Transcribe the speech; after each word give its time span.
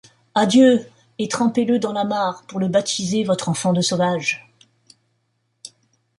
Adieu! 0.33 0.87
et 1.19 1.27
trempez-le 1.27 1.77
dans 1.77 1.93
la 1.93 2.05
mare, 2.05 2.41
pour 2.47 2.59
le 2.59 2.67
baptiser, 2.67 3.23
votre 3.23 3.49
enfant 3.49 3.71
de 3.71 3.81
sauvages! 3.81 4.49